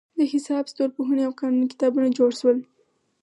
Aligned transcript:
د 0.17 0.19
حساب، 0.31 0.63
ستورپوهنې 0.71 1.23
او 1.27 1.33
قانون 1.39 1.65
کتابونه 1.73 2.07
جوړ 2.17 2.31
شول. 2.39 2.57